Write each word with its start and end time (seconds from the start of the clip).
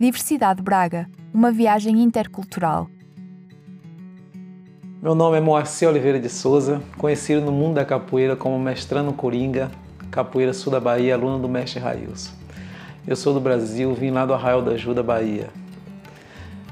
Diversidade 0.00 0.62
Braga, 0.62 1.08
uma 1.34 1.50
viagem 1.50 2.00
intercultural. 2.00 2.88
Meu 5.02 5.12
nome 5.12 5.38
é 5.38 5.40
Moacir 5.40 5.88
Oliveira 5.88 6.20
de 6.20 6.28
Souza, 6.28 6.80
conhecido 6.96 7.40
no 7.40 7.50
mundo 7.50 7.74
da 7.74 7.84
capoeira 7.84 8.36
como 8.36 8.56
mestrando 8.60 9.12
Coringa, 9.12 9.72
capoeira 10.08 10.52
sul 10.52 10.70
da 10.70 10.78
Bahia, 10.78 11.14
aluno 11.14 11.40
do 11.40 11.48
mestre 11.48 11.80
Railson. 11.80 12.30
Eu 13.08 13.16
sou 13.16 13.34
do 13.34 13.40
Brasil, 13.40 13.92
vim 13.92 14.12
lá 14.12 14.24
do 14.24 14.32
Arraial 14.32 14.62
da 14.62 14.70
Ajuda, 14.70 15.02
Bahia. 15.02 15.48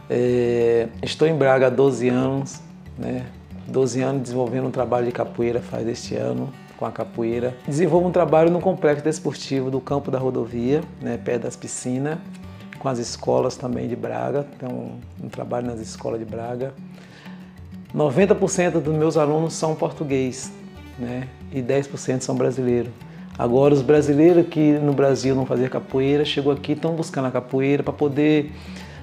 É, 0.08 0.86
estou 1.02 1.26
em 1.26 1.36
Braga 1.36 1.66
há 1.66 1.70
12 1.70 2.08
anos, 2.08 2.60
né? 2.96 3.26
12 3.66 4.02
anos 4.02 4.22
desenvolvendo 4.22 4.68
um 4.68 4.70
trabalho 4.70 5.04
de 5.04 5.10
capoeira 5.10 5.60
faz 5.60 5.88
este 5.88 6.14
ano 6.14 6.52
com 6.76 6.86
a 6.86 6.92
capoeira. 6.92 7.56
Desenvolvo 7.66 8.06
um 8.06 8.12
trabalho 8.12 8.52
no 8.52 8.60
complexo 8.60 9.02
desportivo 9.02 9.68
do 9.68 9.80
campo 9.80 10.12
da 10.12 10.18
rodovia, 10.18 10.80
né, 11.02 11.16
perto 11.16 11.42
das 11.42 11.56
piscinas, 11.56 12.18
com 12.86 12.90
as 12.90 13.00
escolas 13.00 13.56
também 13.56 13.88
de 13.88 13.96
Braga, 13.96 14.46
então 14.56 14.92
um 15.20 15.28
trabalho 15.28 15.66
nas 15.66 15.80
escolas 15.80 16.20
de 16.20 16.24
Braga. 16.24 16.72
90% 17.92 18.80
dos 18.80 18.94
meus 18.94 19.16
alunos 19.16 19.54
são 19.54 19.74
português, 19.74 20.52
né, 20.96 21.26
e 21.50 21.60
10% 21.60 22.20
são 22.20 22.36
brasileiros. 22.36 22.92
Agora 23.36 23.74
os 23.74 23.82
brasileiros 23.82 24.46
que 24.46 24.74
no 24.78 24.92
Brasil 24.92 25.34
não 25.34 25.44
faziam 25.44 25.68
capoeira, 25.68 26.24
chegou 26.24 26.52
aqui 26.52 26.72
estão 26.72 26.94
buscando 26.94 27.26
a 27.26 27.30
capoeira 27.32 27.82
para 27.82 27.92
poder 27.92 28.52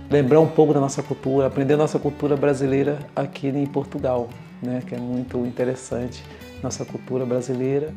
lembrar 0.09 0.39
um 0.39 0.47
pouco 0.47 0.73
da 0.73 0.79
nossa 0.79 1.03
cultura, 1.03 1.47
aprender 1.47 1.73
a 1.73 1.77
nossa 1.77 1.99
cultura 1.99 2.37
brasileira 2.37 2.99
aqui 3.13 3.49
em 3.49 3.65
Portugal, 3.65 4.29
né, 4.61 4.81
que 4.87 4.95
é 4.95 4.97
muito 4.97 5.39
interessante, 5.39 6.23
nossa 6.63 6.85
cultura 6.85 7.25
brasileira. 7.25 7.93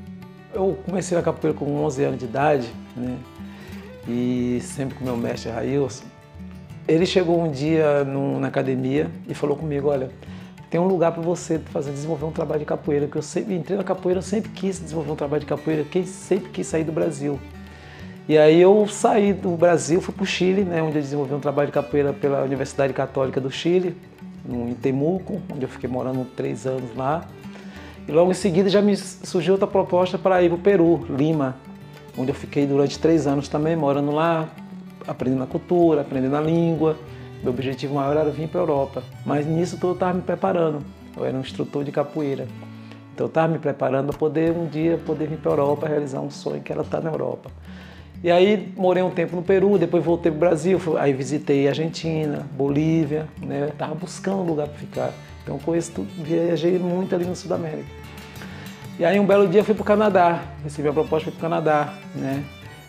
Eu 0.53 0.77
comecei 0.85 1.17
a 1.17 1.23
capoeira 1.23 1.57
com 1.57 1.85
11 1.85 2.03
anos 2.03 2.19
de 2.19 2.25
idade, 2.25 2.67
né, 2.97 3.17
e 4.09 4.61
sempre 4.63 4.97
com 4.97 5.05
meu 5.05 5.17
mestre 5.17 5.51
Railson. 5.51 6.05
Ele 6.89 7.05
chegou 7.05 7.43
um 7.43 7.51
dia 7.51 8.05
no, 8.05 8.39
na 8.39 8.49
academia 8.49 9.11
e 9.29 9.35
falou 9.35 9.57
comigo, 9.57 9.89
olha, 9.89 10.11
tem 10.71 10.81
um 10.81 10.87
lugar 10.87 11.13
para 11.13 11.23
você 11.23 11.59
fazer 11.59 11.91
desenvolver 11.91 12.25
um 12.25 12.33
trabalho 12.33 12.61
de 12.61 12.67
capoeira, 12.67 13.07
que 13.07 13.17
eu 13.17 13.23
sempre 13.23 13.55
entrei 13.55 13.77
na 13.77 13.85
capoeira, 13.85 14.19
eu 14.19 14.23
sempre 14.23 14.51
quis 14.51 14.81
desenvolver 14.81 15.11
um 15.13 15.17
trabalho 15.17 15.41
de 15.41 15.47
capoeira, 15.47 15.85
quem 15.85 16.05
sempre 16.05 16.51
quis 16.51 16.67
sair 16.67 16.85
do 16.85 16.93
Brasil. 16.93 17.39
E 18.29 18.37
aí 18.37 18.61
eu 18.61 18.87
saí 18.89 19.33
do 19.33 19.51
Brasil, 19.51 20.01
fui 20.01 20.13
para 20.13 20.25
o 20.25 20.27
Chile, 20.27 20.63
né, 20.63 20.83
onde 20.83 20.97
eu 20.97 21.03
desenvolvi 21.03 21.35
um 21.35 21.41
trabalho 21.41 21.69
de 21.69 21.73
capoeira 21.73 22.13
pela 22.13 22.43
Universidade 22.43 22.93
Católica 22.93 23.41
do 23.41 23.51
Chile, 23.51 23.97
em 24.49 24.75
Temuco, 24.75 25.41
onde 25.53 25.65
eu 25.65 25.69
fiquei 25.69 25.89
morando 25.89 26.25
três 26.37 26.67
anos 26.67 26.95
lá. 26.97 27.27
E 28.07 28.13
logo 28.13 28.31
em 28.31 28.35
seguida 28.35 28.69
já 28.69 28.81
me 28.81 28.97
surgiu 28.97 29.55
outra 29.55 29.67
proposta 29.67 30.17
para 30.19 30.43
ir 30.43 30.49
para 30.49 30.57
o 30.57 30.61
Peru, 30.61 31.07
Lima, 31.09 31.57
onde 32.17 32.31
eu 32.31 32.35
fiquei 32.35 32.67
durante 32.67 32.99
três 32.99 33.27
anos 33.27 33.49
também, 33.49 33.77
morando 33.77 34.11
lá, 34.11 34.49
aprendendo 35.07 35.43
a 35.43 35.47
cultura, 35.47 36.01
aprendendo 36.01 36.37
a 36.37 36.41
língua. 36.41 36.97
Meu 37.43 37.53
objetivo 37.53 37.95
maior 37.95 38.17
era 38.17 38.31
vir 38.31 38.49
para 38.49 38.61
a 38.61 38.63
Europa, 38.63 39.03
mas 39.25 39.47
nisso 39.47 39.77
tudo 39.77 39.89
eu 39.89 39.95
estava 39.95 40.15
me 40.15 40.23
preparando. 40.23 40.83
Eu 41.17 41.25
era 41.25 41.37
um 41.37 41.41
instrutor 41.41 41.85
de 41.85 41.93
capoeira. 41.93 42.47
Então 43.15 43.27
eu 43.27 43.29
estava 43.29 43.49
me 43.49 43.59
preparando 43.59 44.09
para 44.09 44.19
poder 44.19 44.53
um 44.53 44.67
dia 44.67 44.99
poder 44.99 45.29
vir 45.29 45.39
para 45.39 45.51
a 45.51 45.55
Europa 45.55 45.87
realizar 45.87 46.21
um 46.21 46.31
sonho 46.31 46.61
que 46.61 46.73
era 46.73 46.83
estar 46.83 47.01
na 47.01 47.11
Europa. 47.11 47.51
E 48.23 48.31
aí 48.31 48.73
morei 48.77 49.03
um 49.03 49.11
tempo 49.11 49.37
no 49.37 49.43
Peru, 49.43 49.79
depois 49.79 50.03
voltei 50.03 50.33
para 50.33 50.37
o 50.37 50.41
Brasil, 50.41 50.81
aí 50.99 51.13
visitei 51.13 51.69
Argentina, 51.69 52.47
Bolívia, 52.57 53.29
né? 53.41 53.69
Estava 53.69 53.95
buscando 53.95 54.39
um 54.39 54.47
lugar 54.47 54.69
para 54.69 54.79
ficar. 54.79 55.13
Então 55.43 55.59
conheço 55.59 55.93
viajei 56.19 56.79
muito 56.79 57.15
ali 57.15 57.25
no 57.25 57.37
Sudamérica. 57.37 58.06
E 58.99 59.05
aí 59.05 59.21
um 59.21 59.27
belo 59.27 59.47
dia 59.47 59.63
fui 59.63 59.75
para 59.75 59.83
o 59.83 59.85
Canadá, 59.85 60.43
recebi 60.65 60.89
a 60.89 60.93
proposta 60.93 61.31
para 61.31 61.37
o 61.37 61.41
Canadá, 61.41 61.93
né? 62.15 62.43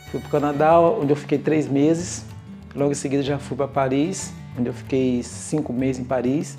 Fui 0.10 0.22
para 0.22 0.28
o 0.28 0.32
Canadá, 0.32 0.80
onde 0.80 1.12
eu 1.12 1.18
fiquei 1.18 1.38
três 1.38 1.68
meses. 1.68 2.26
Logo 2.74 2.94
em 2.94 2.96
seguida 2.96 3.22
já 3.22 3.38
fui 3.38 3.58
para 3.58 3.68
Paris, 3.68 4.34
onde 4.58 4.70
eu 4.70 4.74
fiquei 4.74 5.22
cinco 5.22 5.74
meses 5.74 6.02
em 6.02 6.06
Paris. 6.06 6.58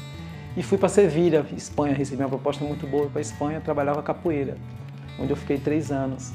E 0.55 0.63
fui 0.63 0.77
para 0.77 0.91
Sevilha, 0.91 1.47
Espanha, 1.57 1.95
recebi 1.95 2.23
uma 2.23 2.29
proposta 2.29 2.63
muito 2.63 2.87
boa 2.87 3.07
para 3.07 3.23
Espanha, 3.23 3.59
trabalhava 3.59 4.03
capoeira, 4.03 4.59
onde 5.19 5.31
eu 5.31 5.37
fiquei 5.37 5.57
três 5.57 5.91
anos. 5.91 6.31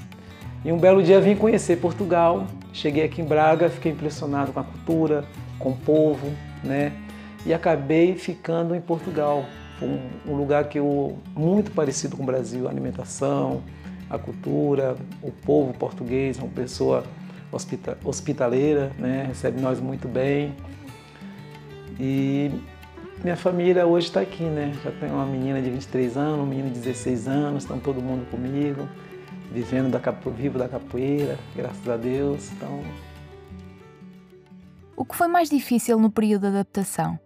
E 0.65 0.71
um 0.71 0.79
belo 0.79 1.03
dia 1.03 1.21
vim 1.21 1.35
conhecer 1.35 1.77
Portugal, 1.77 2.47
cheguei 2.73 3.03
aqui 3.03 3.21
em 3.21 3.25
Braga, 3.25 3.69
fiquei 3.69 3.91
impressionado 3.91 4.51
com 4.51 4.59
a 4.59 4.63
cultura, 4.63 5.23
com 5.59 5.69
o 5.69 5.77
povo, 5.77 6.31
né? 6.63 6.91
E 7.45 7.53
acabei 7.53 8.15
ficando 8.15 8.73
em 8.73 8.81
Portugal. 8.81 9.45
Foi 9.79 9.87
um, 10.27 10.35
lugar 10.35 10.69
que 10.69 10.79
eu 10.79 11.17
muito 11.35 11.71
parecido 11.71 12.15
com 12.15 12.23
o 12.23 12.25
Brasil, 12.25 12.67
a 12.67 12.71
alimentação, 12.71 13.63
a 14.09 14.17
cultura, 14.17 14.95
o 15.21 15.31
povo 15.31 15.73
português, 15.73 16.37
uma 16.37 16.47
pessoa 16.47 17.03
hospitaleira, 18.03 18.91
né? 18.97 19.25
recebe 19.27 19.59
nós 19.59 19.79
muito 19.79 20.07
bem. 20.07 20.55
E 21.99 22.51
minha 23.23 23.35
família 23.35 23.85
hoje 23.85 24.07
está 24.07 24.21
aqui, 24.21 24.43
né? 24.43 24.73
Já 24.83 24.91
tenho 24.91 25.13
uma 25.13 25.25
menina 25.25 25.61
de 25.61 25.69
23 25.69 26.17
anos, 26.17 26.39
um 26.39 26.45
menino 26.45 26.69
de 26.69 26.79
16 26.79 27.27
anos, 27.27 27.63
estão 27.63 27.79
todo 27.79 28.01
mundo 28.01 28.29
comigo 28.29 28.87
vivendo 29.53 29.91
da 29.91 29.99
capo, 29.99 30.31
vivo 30.31 30.57
da 30.57 30.67
capoeira, 30.67 31.37
graças 31.55 31.87
a 31.87 31.95
Deus. 31.95 32.51
Então... 32.51 32.83
O 34.97 35.05
que 35.05 35.15
foi 35.15 35.27
mais 35.27 35.49
difícil 35.49 35.99
no 35.99 36.09
período 36.09 36.41
de 36.41 36.47
adaptação? 36.47 37.19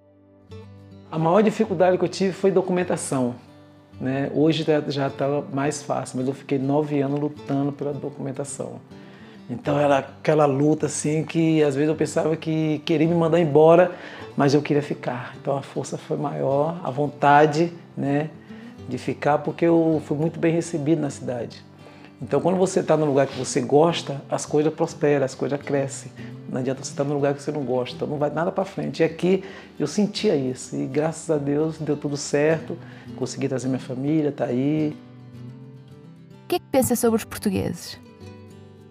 A 1.09 1.18
maior 1.18 1.41
dificuldade 1.41 1.97
que 1.97 2.03
eu 2.03 2.09
tive 2.09 2.34
foi 2.34 2.51
documentação. 2.51 3.35
Né? 4.00 4.29
Hoje 4.34 4.66
já 4.90 5.07
está 5.07 5.41
mais 5.53 5.81
fácil, 5.81 6.18
mas 6.18 6.28
eu 6.28 6.34
fiquei 6.34 6.59
nove 6.59 7.00
anos 7.01 7.19
lutando 7.19 7.72
pela 7.72 7.94
documentação. 7.94 8.81
Então 9.50 9.79
era 9.79 10.00
aquela 10.00 10.46
luta 10.46 10.88
assim 10.88 11.23
que 11.23 11.63
às 11.63 11.75
vezes 11.75 11.90
eu 11.90 11.96
pensava 11.96 12.35
que 12.35 12.79
queria 12.79 13.07
me 13.07 13.16
mandar 13.16 13.40
embora, 13.40 13.91
mas 14.35 14.53
eu 14.53 14.62
queria 14.62 14.84
ficar. 14.84 15.34
Então 15.41 15.56
a 15.56 15.62
força 15.62 15.97
foi 15.97 16.17
maior, 16.17 16.79
a 16.84 16.91
vontade 16.91 17.72
né, 17.96 18.29
de 18.90 18.97
ficar, 18.97 19.38
porque 19.38 19.66
eu 19.66 20.01
fui 20.06 20.17
muito 20.17 20.38
bem 20.38 20.51
recebido 20.53 21.00
na 21.00 21.09
cidade. 21.09 21.66
Então, 22.22 22.41
quando 22.41 22.57
você 22.57 22.79
está 22.79 22.97
no 22.97 23.06
lugar 23.06 23.28
que 23.28 23.38
você 23.38 23.62
gosta, 23.62 24.22
as 24.29 24.44
coisas 24.46 24.73
prosperam, 24.73 25.23
as 25.23 25.35
coisas 25.35 25.62
crescem. 25.62 26.12
Não 26.50 26.59
adianta 26.59 26.84
você 26.84 26.91
estar 26.91 27.03
no 27.03 27.13
lugar 27.13 27.34
que 27.34 27.41
você 27.41 27.52
não 27.52 27.63
gosta, 27.63 28.06
não 28.06 28.18
vai 28.18 28.30
nada 28.30 28.52
para 28.52 28.63
frente. 28.63 29.02
E 29.02 29.03
aqui 29.03 29.44
eu 29.80 29.88
sentia 29.88 30.35
isso, 30.35 30.75
e 30.75 30.85
graças 30.85 31.30
a 31.30 31.38
Deus 31.38 31.78
deu 31.78 31.97
tudo 31.97 32.16
certo, 32.16 32.78
consegui 33.16 33.47
trazer 33.47 33.68
minha 33.68 33.80
família, 33.80 34.31
tá 34.31 34.46
aí. 34.46 34.96
O 36.46 36.47
que 36.47 36.56
é 36.56 36.59
que 36.59 36.66
pensa 36.72 36.96
sobre 36.96 37.18
os 37.18 37.25
portugueses? 37.25 38.00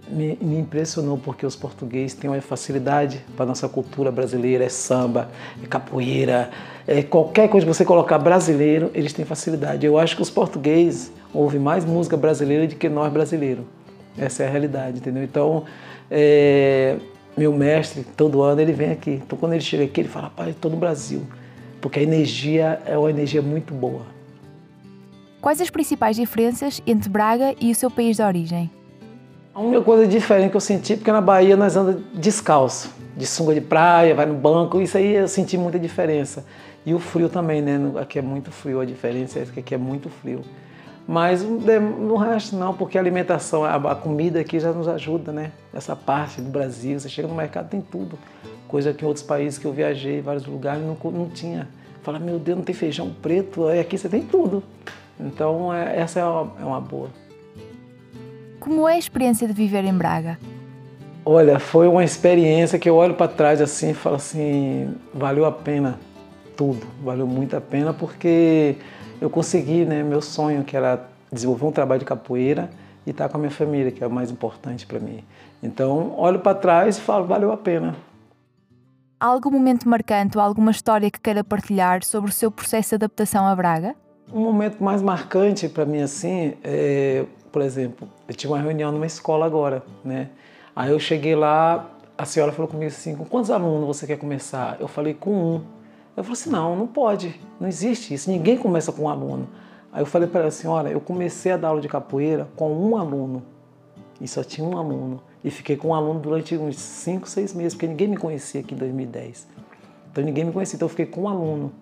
Me, 0.08 0.38
me, 0.40 0.58
impressionou 0.58 1.18
porque 1.18 1.44
os 1.44 1.56
portugueses 1.56 2.14
têm 2.14 2.30
uma 2.30 2.40
facilidade 2.40 3.24
para 3.34 3.44
a 3.44 3.48
nossa 3.48 3.68
cultura 3.68 4.12
brasileira, 4.12 4.64
é 4.64 4.68
samba, 4.68 5.30
é 5.60 5.66
capoeira, 5.66 6.50
é 6.86 7.02
qualquer 7.02 7.48
coisa 7.48 7.66
que 7.66 7.72
você 7.72 7.84
colocar 7.84 8.18
brasileiro, 8.18 8.90
eles 8.94 9.12
têm 9.12 9.24
facilidade. 9.24 9.84
Eu 9.84 9.98
acho 9.98 10.14
que 10.14 10.22
os 10.22 10.30
portugueses 10.30 11.10
ouvem 11.34 11.60
mais 11.60 11.84
música 11.84 12.16
brasileira 12.16 12.68
do 12.68 12.76
que 12.76 12.88
nós 12.88 13.12
brasileiros. 13.12 13.64
Essa 14.16 14.44
é 14.44 14.46
a 14.46 14.50
realidade, 14.50 14.98
entendeu? 14.98 15.24
Então, 15.24 15.64
é, 16.10 16.96
meu 17.36 17.52
mestre, 17.52 18.04
todo 18.16 18.42
ano 18.42 18.60
ele 18.60 18.72
vem 18.72 18.90
aqui. 18.90 19.20
Então, 19.24 19.38
quando 19.38 19.52
ele 19.52 19.62
chega 19.62 19.84
aqui, 19.84 20.00
ele 20.00 20.08
fala, 20.08 20.30
pai, 20.30 20.50
estou 20.50 20.70
no 20.70 20.76
Brasil. 20.76 21.22
Porque 21.80 22.00
a 22.00 22.02
energia 22.02 22.80
é 22.86 22.96
uma 22.96 23.10
energia 23.10 23.42
muito 23.42 23.74
boa. 23.74 24.02
Quais 25.40 25.60
as 25.60 25.70
principais 25.70 26.16
diferenças 26.16 26.82
entre 26.86 27.08
Braga 27.08 27.54
e 27.60 27.70
o 27.70 27.74
seu 27.74 27.90
país 27.90 28.16
de 28.16 28.22
origem? 28.22 28.70
A 29.54 29.60
única 29.60 29.82
coisa 29.82 30.06
diferente 30.06 30.50
que 30.50 30.56
eu 30.56 30.60
senti, 30.60 30.96
porque 30.96 31.12
na 31.12 31.20
Bahia 31.20 31.56
nós 31.56 31.76
andamos 31.76 32.02
descalço, 32.12 32.90
de 33.16 33.26
sunga 33.26 33.54
de 33.54 33.60
praia, 33.60 34.14
vai 34.14 34.26
no 34.26 34.34
banco, 34.34 34.80
isso 34.80 34.98
aí 34.98 35.14
eu 35.14 35.28
senti 35.28 35.56
muita 35.56 35.78
diferença. 35.78 36.44
E 36.84 36.92
o 36.92 36.98
frio 36.98 37.28
também, 37.28 37.62
né? 37.62 37.78
Aqui 38.00 38.18
é 38.18 38.22
muito 38.22 38.50
frio, 38.50 38.80
a 38.80 38.84
diferença 38.84 39.38
é 39.38 39.44
que 39.44 39.60
aqui 39.60 39.74
é 39.74 39.78
muito 39.78 40.08
frio. 40.08 40.40
Mas 41.08 41.42
no 41.42 42.16
resto 42.16 42.56
não, 42.56 42.74
porque 42.74 42.98
a 42.98 43.00
alimentação, 43.00 43.64
a, 43.64 43.94
comida 43.94 44.40
aqui 44.40 44.58
já 44.58 44.72
nos 44.72 44.88
ajuda, 44.88 45.30
né? 45.30 45.52
Essa 45.72 45.94
parte 45.94 46.40
do 46.40 46.50
Brasil, 46.50 46.98
você 46.98 47.08
chega 47.08 47.28
no 47.28 47.34
mercado 47.34 47.68
tem 47.68 47.80
tudo. 47.80 48.18
Coisa 48.66 48.92
que 48.92 49.04
em 49.04 49.06
outros 49.06 49.24
países 49.24 49.56
que 49.56 49.64
eu 49.64 49.72
viajei, 49.72 50.20
vários 50.20 50.44
lugares, 50.46 50.82
não, 50.82 50.96
não 51.12 51.28
tinha. 51.28 51.68
Fala, 52.02 52.18
meu 52.18 52.40
Deus, 52.40 52.58
não 52.58 52.64
tem 52.64 52.74
feijão 52.74 53.14
preto, 53.22 53.68
aí 53.68 53.78
aqui 53.78 53.96
você 53.96 54.08
tem 54.08 54.22
tudo. 54.22 54.64
Então 55.18 55.72
é, 55.72 55.96
essa 55.96 56.18
é 56.18 56.24
uma, 56.24 56.52
é 56.60 56.64
uma 56.64 56.80
boa. 56.80 57.08
Como 58.58 58.88
é 58.88 58.94
a 58.94 58.98
experiência 58.98 59.46
de 59.46 59.54
viver 59.54 59.84
em 59.84 59.94
Braga? 59.94 60.38
Olha, 61.24 61.60
foi 61.60 61.86
uma 61.86 62.02
experiência 62.02 62.78
que 62.80 62.88
eu 62.88 62.96
olho 62.96 63.14
para 63.14 63.28
trás 63.28 63.60
assim 63.60 63.90
e 63.90 63.94
falo 63.94 64.16
assim, 64.16 64.92
valeu 65.14 65.44
a 65.44 65.52
pena 65.52 65.98
tudo, 66.56 66.86
valeu 67.02 67.26
muito 67.26 67.56
a 67.56 67.60
pena 67.60 67.92
porque 67.92 68.76
eu 69.20 69.30
consegui, 69.30 69.84
né, 69.84 70.02
meu 70.02 70.20
sonho 70.20 70.64
que 70.64 70.76
era 70.76 71.08
desenvolver 71.32 71.66
um 71.66 71.72
trabalho 71.72 72.00
de 72.00 72.04
capoeira 72.04 72.70
e 73.06 73.10
estar 73.10 73.28
com 73.28 73.36
a 73.36 73.40
minha 73.40 73.50
família, 73.50 73.90
que 73.90 74.02
é 74.02 74.06
o 74.06 74.10
mais 74.10 74.30
importante 74.30 74.86
para 74.86 74.98
mim. 74.98 75.22
Então, 75.62 76.14
olho 76.16 76.40
para 76.40 76.56
trás 76.56 76.98
e 76.98 77.00
falo, 77.00 77.26
valeu 77.26 77.52
a 77.52 77.56
pena. 77.56 77.94
Há 79.18 79.26
algum 79.26 79.50
momento 79.50 79.88
marcante 79.88 80.36
ou 80.36 80.44
alguma 80.44 80.70
história 80.70 81.10
que 81.10 81.20
queira 81.20 81.42
partilhar 81.42 82.04
sobre 82.04 82.30
o 82.30 82.32
seu 82.32 82.50
processo 82.50 82.90
de 82.90 82.94
adaptação 82.96 83.46
a 83.46 83.56
Braga? 83.56 83.94
Um 84.32 84.40
momento 84.40 84.82
mais 84.82 85.00
marcante 85.00 85.68
para 85.68 85.84
mim 85.84 86.02
assim 86.02 86.54
é 86.62 87.24
por 87.56 87.62
exemplo, 87.62 88.06
eu 88.28 88.34
tive 88.34 88.52
uma 88.52 88.60
reunião 88.60 88.92
numa 88.92 89.06
escola 89.06 89.46
agora, 89.46 89.82
né? 90.04 90.28
Aí 90.74 90.90
eu 90.90 90.98
cheguei 90.98 91.34
lá, 91.34 91.88
a 92.18 92.26
senhora 92.26 92.52
falou 92.52 92.70
comigo 92.70 92.88
assim, 92.88 93.16
com 93.16 93.24
quantos 93.24 93.50
alunos 93.50 93.86
você 93.86 94.06
quer 94.06 94.18
começar? 94.18 94.76
Eu 94.78 94.86
falei, 94.86 95.14
com 95.14 95.32
um. 95.32 95.64
Eu 96.16 96.24
falei 96.24 96.32
assim, 96.32 96.50
não, 96.50 96.74
não 96.74 96.86
pode, 96.86 97.38
não 97.60 97.68
existe 97.68 98.14
isso, 98.14 98.30
ninguém 98.30 98.56
começa 98.56 98.90
com 98.90 99.02
um 99.02 99.08
aluno. 99.08 99.48
Aí 99.92 100.00
eu 100.00 100.06
falei 100.06 100.26
para 100.26 100.42
ela, 100.42 100.50
senhora, 100.50 100.90
eu 100.90 101.00
comecei 101.00 101.52
a 101.52 101.56
dar 101.56 101.68
aula 101.68 101.80
de 101.80 101.88
capoeira 101.88 102.48
com 102.56 102.72
um 102.72 102.96
aluno, 102.96 103.42
e 104.20 104.26
só 104.26 104.42
tinha 104.42 104.66
um 104.66 104.76
aluno. 104.76 105.20
E 105.44 105.50
fiquei 105.50 105.76
com 105.76 105.88
um 105.88 105.94
aluno 105.94 106.18
durante 106.18 106.56
uns 106.56 106.76
5, 106.76 107.28
6 107.28 107.54
meses, 107.54 107.74
porque 107.74 107.86
ninguém 107.86 108.08
me 108.08 108.16
conhecia 108.16 108.60
aqui 108.62 108.74
em 108.74 108.78
2010. 108.78 109.46
Então 110.10 110.24
ninguém 110.24 110.44
me 110.44 110.52
conhecia, 110.52 110.76
então 110.76 110.86
eu 110.86 110.90
fiquei 110.90 111.06
com 111.06 111.22
um 111.22 111.28
aluno. 111.28 111.72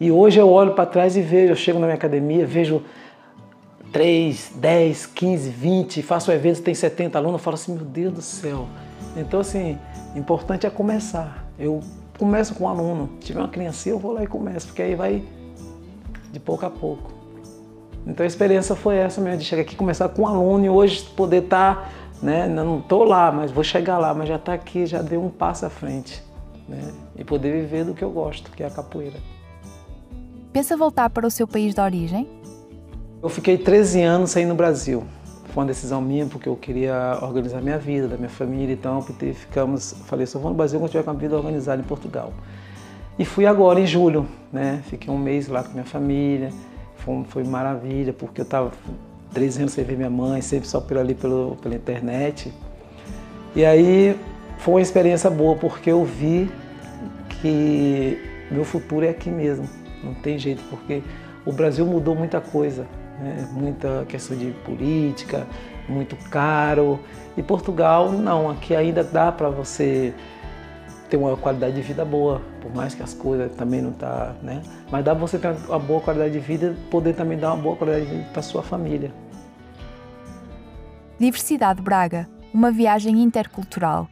E 0.00 0.10
hoje 0.10 0.38
eu 0.38 0.48
olho 0.50 0.74
para 0.74 0.86
trás 0.86 1.16
e 1.16 1.22
vejo, 1.22 1.52
eu 1.52 1.56
chego 1.56 1.78
na 1.78 1.86
minha 1.86 1.96
academia, 1.96 2.44
vejo 2.44 2.82
3, 3.92 4.52
10, 4.56 5.06
15, 5.06 5.50
20, 5.50 6.02
faço 6.02 6.30
eventos, 6.30 6.60
tem 6.60 6.74
70 6.74 7.16
alunos, 7.18 7.34
eu 7.34 7.44
falo 7.44 7.54
assim, 7.54 7.72
meu 7.72 7.84
Deus 7.84 8.12
do 8.12 8.22
céu. 8.22 8.66
Então, 9.16 9.40
assim, 9.40 9.78
importante 10.14 10.66
é 10.66 10.70
começar. 10.70 11.48
Eu 11.58 11.80
começo 12.18 12.54
com 12.54 12.64
um 12.64 12.68
aluno. 12.68 13.10
Tiver 13.20 13.38
uma 13.38 13.48
criança, 13.48 13.88
eu 13.88 13.98
vou 13.98 14.12
lá 14.12 14.24
e 14.24 14.26
começo, 14.26 14.66
porque 14.66 14.82
aí 14.82 14.94
vai 14.94 15.22
de 16.32 16.40
pouco 16.40 16.66
a 16.66 16.70
pouco. 16.70 17.12
Então 18.06 18.24
a 18.24 18.26
experiência 18.26 18.74
foi 18.74 18.96
essa 18.96 19.20
mesmo, 19.20 19.38
de 19.38 19.44
chegar 19.44 19.62
aqui, 19.62 19.76
começar 19.76 20.08
com 20.08 20.22
um 20.22 20.26
aluno 20.26 20.64
e 20.64 20.68
hoje 20.68 21.02
poder 21.16 21.44
estar, 21.44 21.76
tá, 21.76 21.90
né, 22.22 22.48
não 22.48 22.78
estou 22.78 23.04
lá, 23.04 23.30
mas 23.30 23.50
vou 23.50 23.62
chegar 23.62 23.98
lá, 23.98 24.12
mas 24.12 24.28
já 24.28 24.36
está 24.36 24.54
aqui, 24.54 24.86
já 24.86 25.00
deu 25.00 25.22
um 25.22 25.30
passo 25.30 25.66
à 25.66 25.70
frente. 25.70 26.22
Né, 26.68 26.92
e 27.16 27.24
poder 27.24 27.52
viver 27.52 27.84
do 27.84 27.94
que 27.94 28.02
eu 28.02 28.10
gosto, 28.10 28.50
que 28.50 28.62
é 28.62 28.66
a 28.66 28.70
capoeira. 28.70 29.16
Pensa 30.52 30.76
voltar 30.76 31.08
para 31.10 31.26
o 31.26 31.30
seu 31.30 31.46
país 31.46 31.74
de 31.74 31.80
origem? 31.80 32.28
Eu 33.22 33.28
fiquei 33.28 33.56
13 33.56 34.02
anos 34.02 34.30
sem 34.30 34.44
ir 34.44 34.46
no 34.46 34.54
Brasil. 34.54 35.04
Foi 35.48 35.62
uma 35.62 35.66
decisão 35.66 36.00
minha 36.00 36.26
porque 36.26 36.48
eu 36.48 36.56
queria 36.56 37.18
organizar 37.22 37.60
minha 37.62 37.78
vida, 37.78 38.06
da 38.06 38.16
minha 38.16 38.28
família, 38.28 38.72
então 38.72 39.02
porque 39.02 39.32
ficamos, 39.32 39.94
falei, 40.06 40.26
só 40.26 40.38
vou 40.38 40.50
no 40.50 40.56
Brasil 40.56 40.78
quando 40.78 40.90
tiver 40.90 41.04
com 41.04 41.10
a 41.10 41.14
vida 41.14 41.36
organizada 41.36 41.80
em 41.80 41.84
Portugal. 41.84 42.32
E 43.18 43.24
fui 43.24 43.46
agora 43.46 43.80
em 43.80 43.86
julho, 43.86 44.26
né? 44.52 44.82
Fiquei 44.88 45.12
um 45.12 45.18
mês 45.18 45.48
lá 45.48 45.62
com 45.62 45.72
minha 45.72 45.84
família, 45.84 46.50
foi, 46.96 47.24
foi 47.28 47.44
maravilha, 47.44 48.12
porque 48.12 48.40
eu 48.40 48.44
estava 48.44 48.70
13 49.32 49.60
anos 49.60 49.72
sem 49.72 49.84
ver 49.84 49.96
minha 49.96 50.10
mãe, 50.10 50.40
sempre 50.42 50.68
só 50.68 50.80
por 50.80 50.98
ali 50.98 51.14
pelo, 51.14 51.56
pela 51.62 51.74
internet. 51.74 52.52
E 53.56 53.64
aí 53.64 54.16
foi 54.58 54.74
uma 54.74 54.80
experiência 54.80 55.30
boa, 55.30 55.56
porque 55.56 55.90
eu 55.90 56.04
vi 56.04 56.50
que 57.40 58.18
meu 58.50 58.64
futuro 58.64 59.04
é 59.04 59.08
aqui 59.08 59.30
mesmo, 59.30 59.68
não 60.04 60.14
tem 60.14 60.38
jeito, 60.38 60.62
porque 60.68 61.02
o 61.44 61.52
Brasil 61.52 61.86
mudou 61.86 62.14
muita 62.14 62.40
coisa 62.40 62.86
né? 63.20 63.48
muita 63.52 64.04
questão 64.08 64.36
de 64.36 64.50
política, 64.64 65.46
muito 65.88 66.16
caro. 66.30 67.00
E 67.36 67.42
Portugal, 67.42 68.10
não, 68.12 68.50
aqui 68.50 68.74
ainda 68.74 69.02
dá 69.02 69.30
para 69.30 69.48
você 69.48 70.14
ter 71.08 71.16
uma 71.16 71.36
qualidade 71.36 71.74
de 71.74 71.82
vida 71.82 72.04
boa, 72.04 72.42
por 72.60 72.74
mais 72.74 72.94
que 72.94 73.02
as 73.02 73.14
coisas 73.14 73.50
também 73.56 73.80
não 73.80 73.92
tá, 73.92 74.34
né? 74.42 74.62
Mas 74.90 75.04
dá 75.04 75.14
para 75.14 75.20
você 75.20 75.38
ter 75.38 75.54
uma 75.66 75.78
boa 75.78 76.00
qualidade 76.00 76.32
de 76.32 76.40
vida, 76.40 76.76
poder 76.90 77.14
também 77.14 77.38
dar 77.38 77.54
uma 77.54 77.62
boa 77.62 77.76
qualidade 77.76 78.06
de 78.06 78.16
vida 78.16 78.28
para 78.30 78.42
sua 78.42 78.62
família. 78.62 79.10
Diversidade 81.18 81.80
Braga, 81.80 82.28
uma 82.52 82.70
viagem 82.70 83.22
intercultural 83.22 84.08